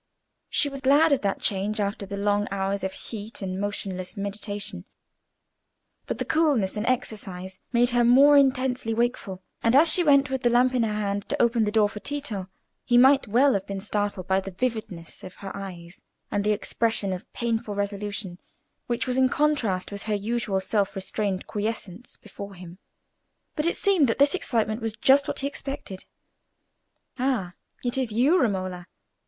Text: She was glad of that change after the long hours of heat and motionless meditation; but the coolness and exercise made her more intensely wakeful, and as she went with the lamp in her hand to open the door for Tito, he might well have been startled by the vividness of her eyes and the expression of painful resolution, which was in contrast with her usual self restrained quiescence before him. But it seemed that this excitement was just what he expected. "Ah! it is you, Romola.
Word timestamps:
She 0.49 0.67
was 0.67 0.81
glad 0.81 1.11
of 1.11 1.21
that 1.21 1.41
change 1.41 1.79
after 1.79 2.07
the 2.07 2.17
long 2.17 2.47
hours 2.49 2.83
of 2.83 2.91
heat 2.91 3.43
and 3.43 3.61
motionless 3.61 4.17
meditation; 4.17 4.85
but 6.07 6.17
the 6.17 6.25
coolness 6.25 6.75
and 6.75 6.87
exercise 6.87 7.59
made 7.71 7.91
her 7.91 8.03
more 8.03 8.35
intensely 8.35 8.95
wakeful, 8.95 9.43
and 9.61 9.75
as 9.75 9.87
she 9.93 10.03
went 10.03 10.31
with 10.31 10.41
the 10.41 10.49
lamp 10.49 10.73
in 10.73 10.81
her 10.81 10.91
hand 10.91 11.29
to 11.29 11.39
open 11.39 11.65
the 11.65 11.71
door 11.71 11.87
for 11.87 11.99
Tito, 11.99 12.49
he 12.83 12.97
might 12.97 13.27
well 13.27 13.53
have 13.53 13.67
been 13.67 13.79
startled 13.79 14.27
by 14.27 14.39
the 14.39 14.49
vividness 14.49 15.23
of 15.23 15.35
her 15.35 15.55
eyes 15.55 16.01
and 16.31 16.43
the 16.43 16.49
expression 16.51 17.13
of 17.13 17.31
painful 17.33 17.75
resolution, 17.75 18.39
which 18.87 19.05
was 19.05 19.17
in 19.17 19.29
contrast 19.29 19.91
with 19.91 20.01
her 20.09 20.15
usual 20.15 20.59
self 20.59 20.95
restrained 20.95 21.45
quiescence 21.45 22.17
before 22.17 22.55
him. 22.55 22.79
But 23.55 23.67
it 23.67 23.77
seemed 23.77 24.07
that 24.07 24.17
this 24.17 24.33
excitement 24.33 24.81
was 24.81 24.97
just 24.97 25.27
what 25.27 25.41
he 25.41 25.47
expected. 25.47 26.05
"Ah! 27.19 27.53
it 27.85 27.99
is 27.99 28.11
you, 28.11 28.41
Romola. 28.41 28.87